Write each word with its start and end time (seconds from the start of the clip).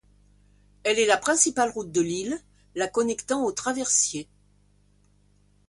Elle 0.81 0.97
est 0.97 1.05
la 1.05 1.15
principale 1.19 1.69
route 1.69 1.91
de 1.91 2.01
l'île, 2.01 2.41
la 2.73 2.87
connectant 2.87 3.43
au 3.43 3.51
traversier. 3.51 4.27